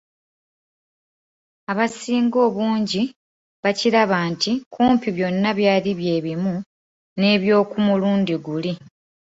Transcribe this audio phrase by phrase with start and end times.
[1.71, 3.03] Abasinga obungi
[3.63, 6.55] baakiraba nti kumpi byonna byali bye bimu
[7.19, 8.73] n’eby'oku mulundi guli.